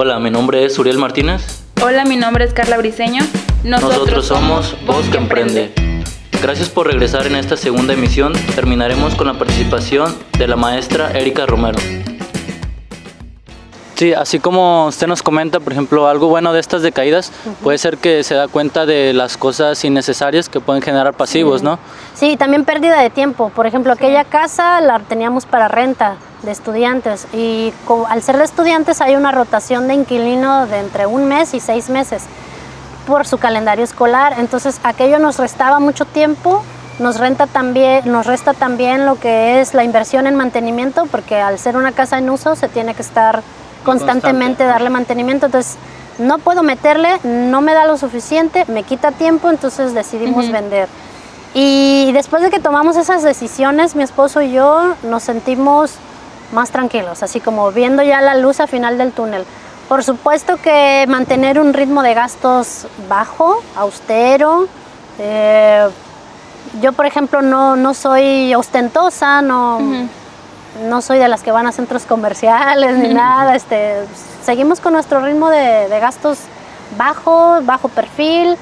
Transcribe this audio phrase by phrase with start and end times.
[0.00, 1.64] Hola, mi nombre es Uriel Martínez.
[1.82, 3.20] Hola, mi nombre es Carla Briseño.
[3.64, 5.72] Nosotros, somos Voz que Emprende.
[6.40, 8.32] Gracias por regresar en esta segunda emisión.
[8.54, 11.80] Terminaremos con la participación de la maestra Erika Romero.
[13.96, 17.32] Sí, así como usted nos comenta, por ejemplo, algo bueno de estas decaídas
[17.64, 21.80] puede ser que se da cuenta de las cosas innecesarias que pueden generar pasivos, ¿no?
[22.14, 23.50] Sí, también pérdida de tiempo.
[23.52, 27.72] Por ejemplo, aquella casa la teníamos para renta de estudiantes y
[28.08, 31.90] al ser de estudiantes hay una rotación de inquilino de entre un mes y seis
[31.90, 32.22] meses
[33.06, 34.34] por su calendario escolar.
[34.38, 36.62] Entonces aquello nos restaba mucho tiempo,
[36.98, 41.58] nos renta también, nos resta también lo que es la inversión en mantenimiento, porque al
[41.58, 43.42] ser una casa en uso se tiene que estar
[43.84, 45.46] constantemente darle mantenimiento.
[45.46, 45.76] Entonces,
[46.18, 50.88] no puedo meterle, no me da lo suficiente, me quita tiempo, entonces decidimos vender.
[51.54, 55.94] Y después de que tomamos esas decisiones, mi esposo y yo nos sentimos
[56.52, 59.44] más tranquilos, así como viendo ya la luz al final del túnel.
[59.88, 64.68] Por supuesto que mantener un ritmo de gastos bajo, austero.
[65.18, 65.88] Eh,
[66.82, 69.80] yo, por ejemplo, no, no soy ostentosa, no,
[70.84, 73.56] no soy de las que van a centros comerciales ni nada.
[73.56, 74.04] Este,
[74.44, 76.38] seguimos con nuestro ritmo de, gastos
[76.98, 78.56] bajo, bajo perfil.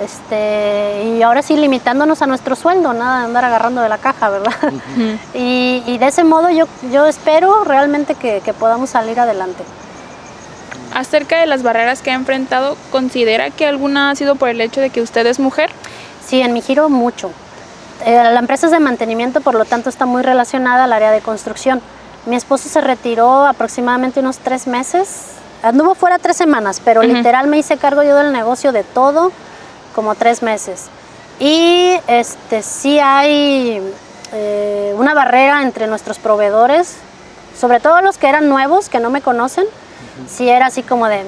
[0.00, 4.30] Este, y ahora sí limitándonos a nuestro sueldo, nada de andar agarrando de la caja,
[4.30, 4.54] ¿verdad?
[5.34, 9.62] y, de ese modo yo, yo espero realmente que, que podamos salir adelante.
[10.94, 14.80] Acerca de las barreras que ha enfrentado, ¿considera que alguna ha sido por el hecho
[14.80, 15.70] de que usted es mujer?
[16.26, 17.30] Sí, en mi giro mucho.
[18.06, 21.20] Eh, la empresa es de mantenimiento, por lo tanto está muy relacionada al área de
[21.20, 21.82] construcción.
[22.24, 25.26] Mi esposo se retiró aproximadamente unos tres meses,
[25.62, 29.32] anduvo fuera tres semanas, pero literal me hice cargo yo del negocio de todo
[29.94, 30.86] como tres meses.
[31.38, 33.80] Y este, sí hay
[34.32, 36.98] eh, una barrera entre nuestros proveedores,
[37.58, 39.64] sobre todo los que eran nuevos, que no me conocen.
[40.28, 41.24] Sí era así como de,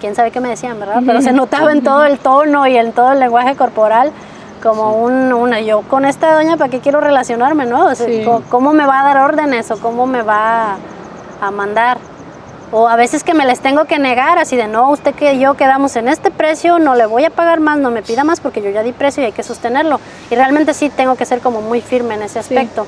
[0.00, 1.02] quién sabe qué me decían, ¿verdad?
[1.06, 4.12] Pero se notaba en todo el tono y en todo el lenguaje corporal
[4.62, 7.88] como un, una, yo con esta doña, ¿para qué quiero relacionarme, no?
[8.48, 10.76] ¿Cómo me va a dar órdenes o cómo me va
[11.40, 11.98] a mandar?
[12.76, 15.54] O a veces que me les tengo que negar, así de, no, usted que yo
[15.54, 18.60] quedamos en este precio, no le voy a pagar más, no me pida más porque
[18.60, 20.00] yo ya di precio y hay que sostenerlo.
[20.28, 22.84] Y realmente sí tengo que ser como muy firme en ese aspecto.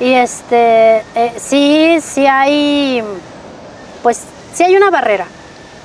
[0.00, 3.04] Y este, eh, sí, sí hay,
[4.02, 4.22] pues
[4.54, 5.26] sí hay una barrera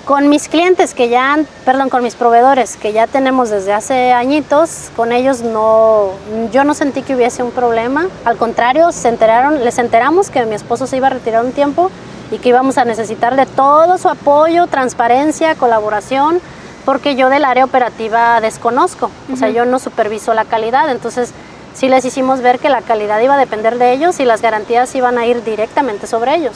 [0.05, 4.91] con mis clientes que ya, perdón, con mis proveedores que ya tenemos desde hace añitos,
[4.95, 6.11] con ellos no,
[6.53, 8.07] yo no sentí que hubiese un problema.
[8.23, 11.91] Al contrario, se enteraron, les enteramos que mi esposo se iba a retirar un tiempo
[12.33, 16.41] y que íbamos a necesitar de todo su apoyo, transparencia, colaboración,
[16.83, 21.31] porque yo del área operativa desconozco, o sea, yo no superviso la calidad, entonces
[21.75, 24.93] sí les hicimos ver que la calidad iba a depender de ellos y las garantías
[24.95, 26.55] iban a ir directamente sobre ellos.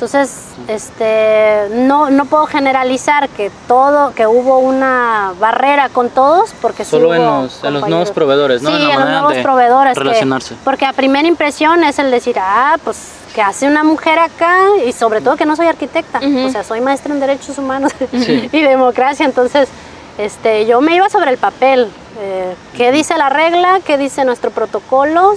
[0.00, 6.86] Entonces, este, no, no puedo generalizar que todo, que hubo una barrera con todos, porque
[6.86, 8.70] solo en, los, nuevos proveedores, ¿no?
[8.70, 9.98] Sí, en, los nuevos proveedores.
[9.98, 10.56] Relacionarse.
[10.64, 14.92] porque a primera impresión es el decir, ah, pues que hace una mujer acá y
[14.92, 19.26] sobre todo que no soy arquitecta, o sea, soy maestra en derechos humanos y democracia,
[19.26, 19.68] entonces
[20.16, 21.90] este, yo me iba sobre el papel,
[22.20, 25.34] eh, qué dice la regla, qué dice nuestro protocolo,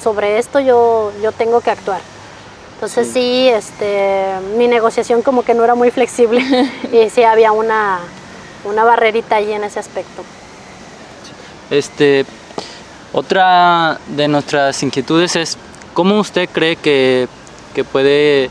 [0.00, 2.00] sobre esto yo, yo tengo que actuar.
[2.78, 3.48] Entonces sí.
[3.48, 6.40] este, mi negociación como que no era muy flexible
[6.92, 7.98] y sí había una,
[8.64, 10.22] una barrerita ahí en ese aspecto.
[11.70, 12.24] Este,
[13.12, 15.58] otra de nuestras inquietudes es,
[15.92, 17.26] ¿cómo usted cree que,
[17.74, 18.48] que puede,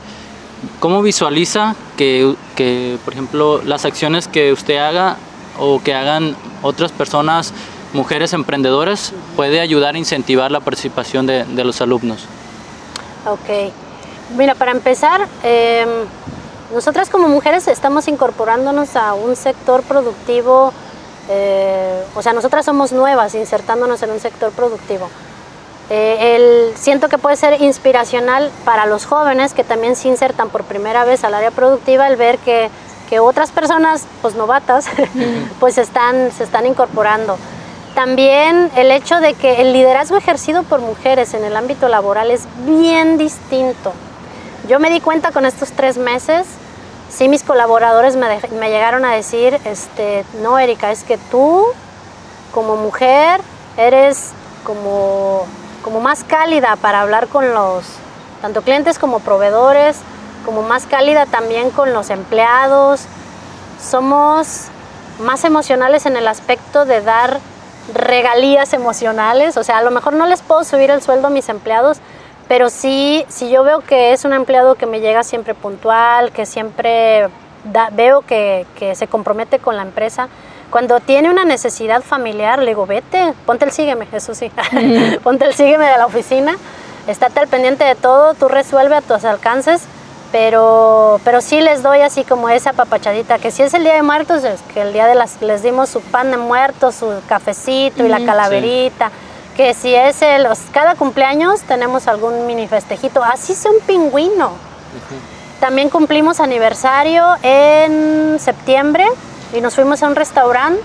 [0.82, 5.16] cómo visualiza que, que, por ejemplo, las acciones que usted haga
[5.58, 7.54] o que hagan otras personas,
[7.94, 12.26] mujeres emprendedoras, puede ayudar a incentivar la participación de, de los alumnos?
[13.26, 13.72] Ok.
[14.36, 15.88] Mira, para empezar, em,
[16.74, 20.74] nosotras como mujeres estamos incorporándonos a un sector productivo,
[21.30, 25.10] eh, o sea, nosotras somos nuevas insertándonos en un sector productivo.
[25.90, 30.66] Eh, el, siento que puede ser inspiracional para los jóvenes que también se insertan por
[30.66, 32.70] primera vez al área productiva el ver que,
[33.09, 34.88] que otras personas, pues novatas,
[35.62, 37.38] pues están, se están incorporando.
[37.96, 42.46] También el hecho de que el liderazgo ejercido por mujeres en el ámbito laboral es
[42.66, 43.94] bien distinto.
[44.68, 46.46] Yo me di cuenta con estos tres meses,
[47.09, 51.66] sí mis colaboradores me, llegaron a decir, este, no Erika, es que tú
[52.54, 53.42] como mujer
[53.78, 54.32] eres
[54.64, 55.46] como,
[55.84, 57.86] como más cálida para hablar con los,
[58.42, 59.98] tanto clientes como proveedores,
[60.46, 63.02] como más cálida también con los empleados.
[63.82, 64.66] Somos
[65.20, 67.40] más emocionales en el aspecto de dar
[67.94, 71.48] regalías emocionales, o sea, a lo mejor no les puedo subir el sueldo a mis
[71.50, 72.00] empleados,
[72.47, 76.46] pero sí, si yo veo que es un empleado que me llega siempre puntual, que
[76.46, 77.28] siempre
[77.91, 80.29] veo que, que, se compromete con la empresa,
[80.70, 84.52] cuando tiene una necesidad familiar, le digo, vete, ponte el sígueme, eso sí,
[85.23, 86.58] ponte el sígueme de la oficina,
[87.08, 89.84] estate al pendiente de todo, tú resuelve a tus alcances,
[90.32, 94.03] pero, pero sí les doy así como esa papachadita, que si es el Día de
[94.03, 98.05] Muertos, es que el día de las, les dimos su pan de muertos, su cafecito
[98.05, 99.11] y la calaverita
[99.58, 104.52] que si es el, cada cumpleaños tenemos algún mini festejito, así sea un pingüino.
[105.59, 109.04] También cumplimos aniversario en septiembre
[109.54, 110.80] y nos fuimos a un restaurante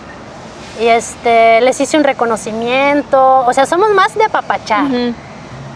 [0.81, 4.87] y este, les hice un reconocimiento, o sea, somos más de apapachar.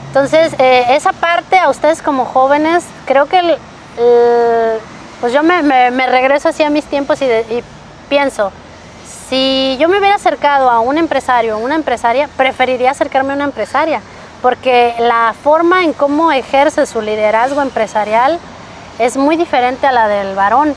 [0.06, 3.58] Entonces, eh, esa parte a ustedes como jóvenes, creo que
[5.20, 5.60] pues yo me,
[6.06, 7.62] regreso así a mis tiempos y, y
[8.08, 8.50] pienso,
[9.28, 13.44] si yo me hubiera acercado a un empresario o una empresaria, preferiría acercarme a una
[13.44, 14.00] empresaria,
[14.42, 18.38] porque la forma en cómo ejerce su liderazgo empresarial
[18.98, 20.74] es muy diferente a la del varón.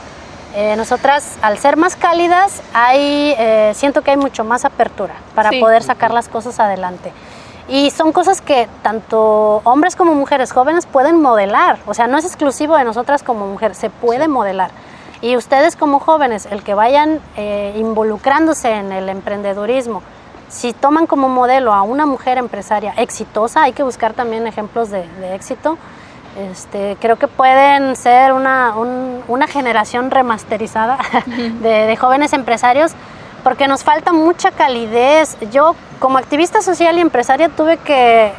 [0.56, 5.50] Eh, nosotras, al ser más cálidas, hay, eh, siento que hay mucho más apertura para
[5.60, 7.12] poder sacar las cosas adelante.
[7.68, 11.78] Y son cosas que tanto hombres como mujeres jóvenes pueden modelar.
[11.86, 14.72] O sea, no es exclusivo de nosotras como mujeres, se puede modelar.
[15.22, 20.02] Y ustedes como jóvenes, el que vayan eh, involucrándose en el emprendedurismo,
[20.48, 25.04] si toman como modelo a una mujer empresaria exitosa, hay que buscar también ejemplos de,
[25.34, 25.78] éxito.
[26.38, 32.92] Este, creo que pueden ser una, una generación remasterizada de, de, jóvenes empresarios
[33.44, 35.36] porque nos falta mucha calidez.
[35.52, 38.32] Yo como activista social y empresaria tuve que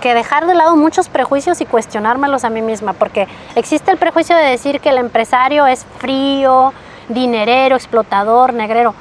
[0.00, 4.36] que dejar de lado muchos prejuicios y cuestionármelos a mí misma, porque existe el prejuicio
[4.36, 6.72] de decir que el empresario es frío,
[7.08, 8.94] dinerero, explotador, negrero.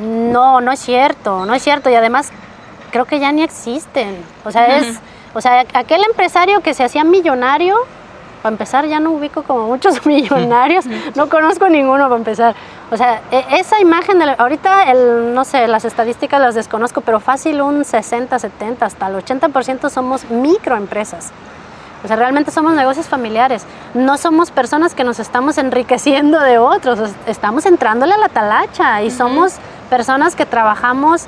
[0.00, 2.30] No, no es cierto, no es cierto y además
[2.90, 4.22] creo que ya ni existen.
[4.44, 5.00] O sea, es
[5.34, 7.76] o sea, aquel empresario que se hacía millonario
[8.42, 12.54] para empezar, ya no ubico como muchos millonarios, no conozco ninguno para empezar.
[12.90, 17.60] O sea, e, esa imagen, ahorita, el, no sé, las estadísticas las desconozco, pero fácil
[17.60, 21.30] un 60, 70, hasta el 80% somos microempresas.
[22.04, 23.64] O sea, realmente somos negocios familiares.
[23.94, 29.10] No somos personas que nos estamos enriqueciendo de otros, estamos entrándole a la talacha y
[29.10, 29.54] somos
[29.90, 31.26] personas que trabajamos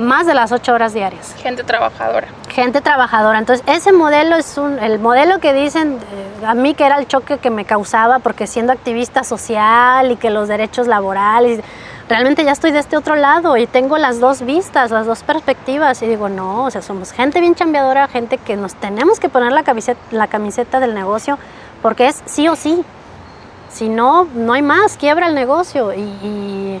[0.00, 1.34] más de las ocho horas diarias.
[1.38, 2.28] Gente trabajadora.
[2.48, 3.38] Gente trabajadora.
[3.38, 7.06] Entonces, ese modelo es un, el modelo que dicen, eh, a mí que era el
[7.06, 11.60] choque que me causaba, porque siendo activista social y que los derechos laborales,
[12.08, 16.02] realmente ya estoy de este otro lado y tengo las dos vistas, las dos perspectivas.
[16.02, 19.52] Y digo, no, o sea, somos gente bien chambeadora, gente que nos tenemos que poner
[19.52, 21.38] la camiseta, la camiseta del negocio,
[21.82, 22.84] porque es sí o sí.
[23.70, 25.92] Si no, no hay más, quiebra el negocio.
[25.94, 26.80] y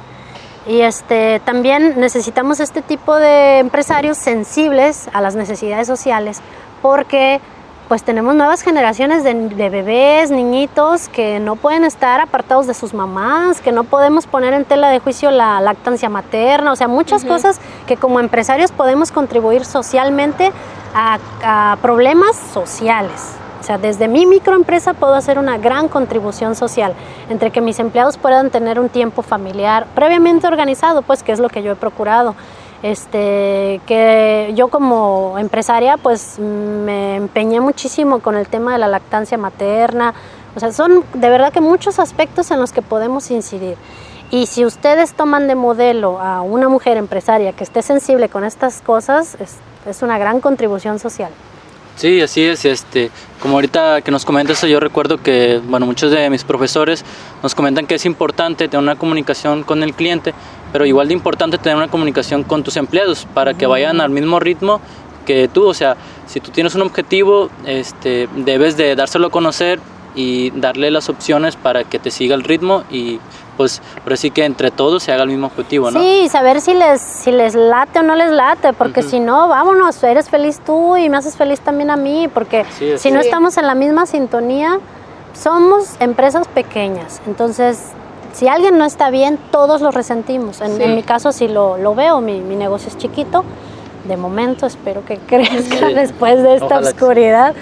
[0.78, 6.40] este, también necesitamos este tipo de empresarios sensibles a las necesidades sociales
[6.80, 7.40] porque
[7.88, 13.60] pues tenemos nuevas generaciones de, bebés, niñitos que no pueden estar apartados de sus mamás,
[13.60, 17.60] que no podemos poner en tela de juicio la lactancia materna, o sea, muchas cosas
[17.88, 20.52] que como empresarios podemos contribuir socialmente
[20.94, 23.39] a problemas sociales.
[23.60, 26.94] O sea, desde mi microempresa puedo hacer una gran contribución social,
[27.28, 31.50] entre que mis empleados puedan tener un tiempo familiar previamente organizado, pues que es lo
[31.50, 32.34] que yo he procurado.
[32.82, 39.36] Este, que yo como empresaria pues me empeñé muchísimo con el tema de la lactancia
[39.36, 40.14] materna.
[40.56, 43.76] O sea, son de verdad que muchos aspectos en los que podemos incidir.
[44.30, 48.80] Y si ustedes toman de modelo a una mujer empresaria que esté sensible con estas
[48.80, 51.30] cosas, es, es una gran contribución social.
[52.00, 52.64] Sí, así es.
[52.64, 53.10] Este,
[53.42, 57.04] como ahorita que nos comentas, yo recuerdo que bueno, muchos de mis profesores
[57.42, 60.32] nos comentan que es importante tener una comunicación con el cliente,
[60.72, 64.40] pero igual de importante tener una comunicación con tus empleados para que vayan al mismo
[64.40, 64.80] ritmo
[65.26, 65.66] que tú.
[65.66, 69.78] O sea, si tú tienes un objetivo, este, debes de dárselo a conocer
[70.14, 73.20] y darle las opciones para que te siga el ritmo y
[73.56, 76.00] pues pero sí que entre todos se haga el mismo objetivo, ¿no?
[76.00, 80.02] Sí, saber si les, si les late o no les late, porque si no, vámonos,
[80.02, 82.64] eres feliz tú y me haces feliz también a mí, porque
[82.96, 84.78] si no estamos en la misma sintonía,
[85.34, 87.92] somos empresas pequeñas, entonces
[88.32, 90.60] si alguien no está bien, todos lo resentimos.
[90.60, 93.44] En, mi caso sí lo, lo veo, mi, mi, negocio es chiquito,
[94.06, 97.54] de momento espero que crezca después de esta oscuridad.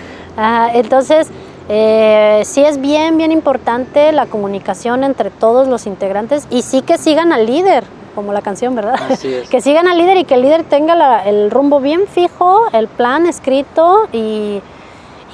[0.74, 1.28] entonces,
[1.68, 6.96] eh, sí es bien, bien importante la comunicación entre todos los integrantes y sí que
[6.96, 7.84] sigan al líder,
[8.14, 8.98] como la canción, ¿verdad?
[9.50, 13.26] que sigan al líder y que el líder tenga el rumbo bien fijo, el plan
[13.26, 14.62] escrito y,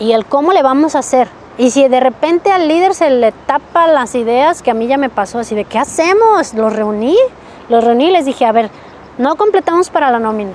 [0.00, 1.28] y el cómo le vamos a hacer.
[1.56, 4.98] Y si de repente al líder se le tapa las ideas, que a mí ya
[4.98, 6.52] me pasó así de, ¿qué hacemos?
[6.54, 7.16] Los reuní,
[7.68, 8.70] los reuní y les dije, a ver,
[9.18, 10.52] no completamos para la nómina.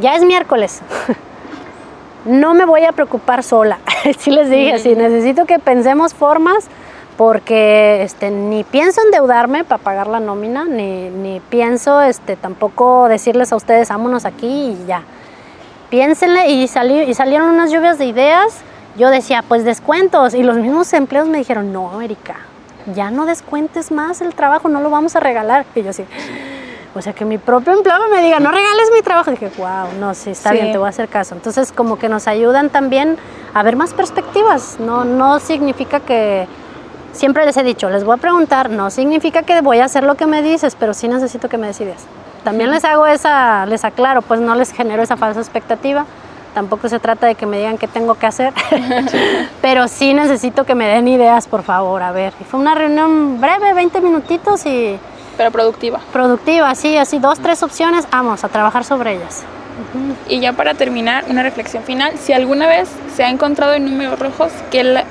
[0.00, 0.82] Ya es miércoles.
[2.28, 3.78] no me voy a preocupar sola.
[4.18, 6.68] sí les dije, sí, necesito que pensemos formas
[7.16, 13.52] porque este, ni pienso endeudarme para pagar la nómina, ni, ni pienso este, tampoco decirles
[13.52, 15.02] a ustedes, vámonos aquí y ya.
[15.90, 16.68] Piénsenle y, y
[17.14, 18.58] salieron unas lluvias de ideas.
[18.96, 20.34] Yo decía, pues descuentos.
[20.34, 22.36] Y los mismos empleos me dijeron, no, Erika,
[22.94, 25.64] ya no descuentes más el trabajo, no lo vamos a regalar.
[25.74, 26.04] Y yo así,
[26.94, 29.30] o sea, que mi propio empleado me diga, no regales mi trabajo.
[29.30, 31.34] dije, wow, no, sí, está bien, te voy a hacer caso.
[31.34, 33.16] Entonces, como que nos ayudan también
[33.54, 34.78] a ver más perspectivas.
[34.80, 36.46] No, no significa que
[37.12, 40.14] siempre les he dicho, les voy a preguntar, no significa que voy a hacer lo
[40.14, 42.06] que me dices, pero sí necesito que me decidas.
[42.44, 46.06] También les hago esa, les aclaro, pues no les genero esa falsa expectativa.
[46.54, 48.52] Tampoco se trata de que me digan qué tengo que hacer,
[49.62, 52.32] pero sí necesito que me den ideas, por favor, a ver.
[52.40, 54.98] Y fue una reunión breve, 20 minutitos y...
[55.38, 56.00] Pero productiva.
[56.12, 59.44] Productiva, sí, así dos, tres opciones, vamos a trabajar sobre ellas.
[60.28, 64.18] Y ya para terminar, una reflexión final, si alguna vez se ha encontrado en números
[64.18, 65.04] rojos, ¿qué,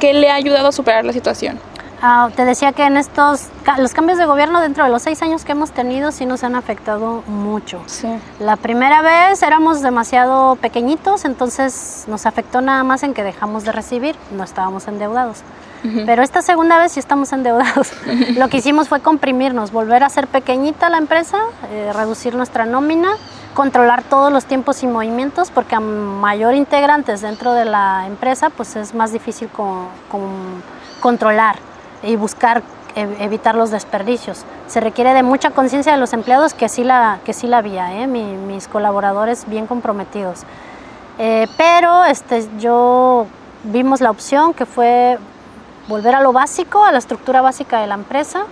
[0.00, 1.60] ¿qué le ha ayudado a superar la situación?
[2.06, 3.48] Ah, te decía que en estos,
[3.78, 6.54] los cambios de gobierno dentro de los seis años que hemos tenido sí nos han
[6.54, 7.82] afectado mucho.
[7.86, 8.08] Sí.
[8.40, 13.72] La primera vez éramos demasiado pequeñitos, entonces nos afectó nada más en que dejamos de
[13.72, 15.38] recibir, no estábamos endeudados.
[16.06, 17.92] Pero esta segunda vez sí estamos endeudados.
[18.36, 21.38] Lo que hicimos fue comprimirnos, volver a ser pequeñita la empresa,
[21.70, 23.10] eh, reducir nuestra nómina,
[23.52, 28.76] controlar todos los tiempos y movimientos, porque a mayor integrantes dentro de la empresa, pues
[28.76, 29.88] es más difícil con,
[31.00, 31.56] controlar
[32.02, 32.62] y buscar
[32.96, 34.44] evitar los desperdicios.
[34.68, 38.00] Se requiere de mucha conciencia de los empleados, que sí la, que sí la había,
[38.00, 38.06] ¿eh?
[38.06, 40.44] mis colaboradores bien comprometidos.
[41.18, 43.26] Eh, pero este, yo
[43.64, 45.18] vimos la opción que fue
[45.88, 48.46] volver a lo básico, a la estructura básica de la empresa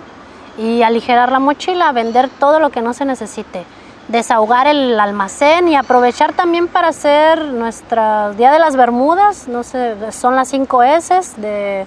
[0.59, 3.65] y aligerar la mochila, vender todo lo que no se necesite,
[4.09, 9.95] desahogar el almacén y aprovechar también para hacer nuestra Día de las Bermudas, no sé,
[10.13, 11.87] son las 5 S, de,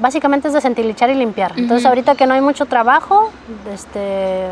[0.00, 1.52] básicamente es desentilichar y limpiar.
[1.56, 3.30] Entonces ahorita que no hay mucho trabajo,
[3.72, 4.48] este,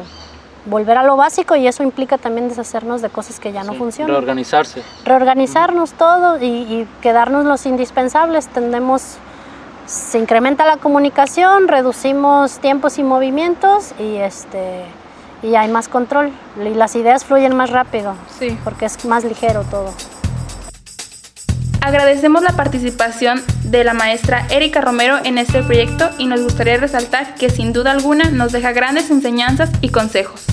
[0.67, 4.14] volver a lo básico y eso implica también deshacernos de cosas que ya no funcionan.
[4.14, 4.83] Reorganizarse.
[5.05, 8.47] Reorganizarnos todo y, y quedarnos los indispensables.
[8.47, 9.17] Tendemos
[9.87, 14.85] se incrementa la comunicación, reducimos tiempos y movimientos y este
[15.43, 16.31] y hay más control
[16.65, 18.15] y las ideas fluyen más rápido.
[18.39, 18.57] Sí.
[18.65, 19.93] Porque es más ligero todo.
[21.81, 27.35] Agradecemos la participación de la maestra Erika Romero en este proyecto y nos gustaría resaltar
[27.35, 30.45] que sin duda alguna nos deja grandes enseñanzas y consejos.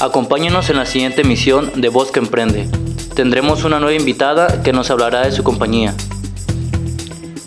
[0.00, 2.68] Acompáñenos en la siguiente emisión de Voz que Emprende.
[3.14, 5.94] Tendremos una nueva invitada que nos hablará de su compañía.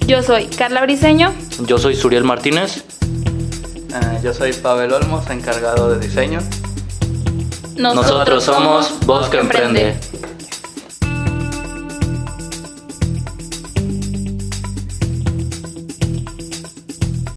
[0.07, 1.33] Yo soy Carla Briseño.
[1.65, 2.83] Yo soy Suriel Martínez.
[3.89, 6.41] Uh, yo soy Pavel Olmos, encargado de diseño.
[7.75, 9.95] Nosotros, Nosotros somos Voz que Emprende.